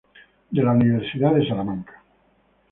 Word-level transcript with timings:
De 0.49 0.63
la 0.63 0.71
Universidad 0.71 1.29
de 1.31 1.41
Wisconsin-Madison. 1.41 1.85